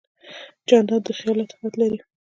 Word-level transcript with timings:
جانداد 0.67 1.01
د 1.05 1.09
خیال 1.17 1.37
لطافت 1.39 1.73
لري. 1.81 1.99